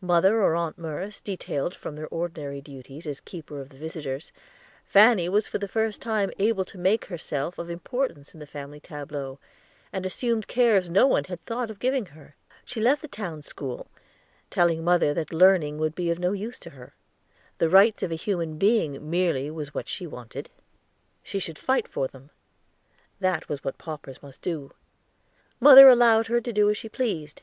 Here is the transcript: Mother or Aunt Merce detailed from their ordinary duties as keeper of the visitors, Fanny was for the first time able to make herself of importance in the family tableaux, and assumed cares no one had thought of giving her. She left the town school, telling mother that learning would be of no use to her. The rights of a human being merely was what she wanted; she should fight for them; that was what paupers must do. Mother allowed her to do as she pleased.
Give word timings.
Mother 0.00 0.40
or 0.40 0.54
Aunt 0.56 0.78
Merce 0.78 1.20
detailed 1.20 1.74
from 1.74 1.96
their 1.96 2.08
ordinary 2.08 2.62
duties 2.62 3.06
as 3.06 3.20
keeper 3.20 3.60
of 3.60 3.68
the 3.68 3.76
visitors, 3.76 4.32
Fanny 4.86 5.28
was 5.28 5.46
for 5.46 5.58
the 5.58 5.68
first 5.68 6.00
time 6.00 6.30
able 6.38 6.64
to 6.64 6.78
make 6.78 7.04
herself 7.04 7.58
of 7.58 7.68
importance 7.68 8.32
in 8.32 8.40
the 8.40 8.46
family 8.46 8.80
tableaux, 8.80 9.38
and 9.92 10.06
assumed 10.06 10.48
cares 10.48 10.88
no 10.88 11.06
one 11.06 11.24
had 11.24 11.44
thought 11.44 11.70
of 11.70 11.78
giving 11.78 12.06
her. 12.06 12.36
She 12.64 12.80
left 12.80 13.02
the 13.02 13.06
town 13.06 13.42
school, 13.42 13.88
telling 14.48 14.82
mother 14.82 15.12
that 15.12 15.30
learning 15.30 15.76
would 15.76 15.94
be 15.94 16.10
of 16.10 16.18
no 16.18 16.32
use 16.32 16.58
to 16.60 16.70
her. 16.70 16.94
The 17.58 17.68
rights 17.68 18.02
of 18.02 18.10
a 18.10 18.14
human 18.14 18.56
being 18.56 19.10
merely 19.10 19.50
was 19.50 19.74
what 19.74 19.88
she 19.88 20.06
wanted; 20.06 20.48
she 21.22 21.38
should 21.38 21.58
fight 21.58 21.86
for 21.86 22.08
them; 22.08 22.30
that 23.20 23.50
was 23.50 23.62
what 23.62 23.76
paupers 23.76 24.22
must 24.22 24.40
do. 24.40 24.70
Mother 25.60 25.90
allowed 25.90 26.28
her 26.28 26.40
to 26.40 26.50
do 26.54 26.70
as 26.70 26.78
she 26.78 26.88
pleased. 26.88 27.42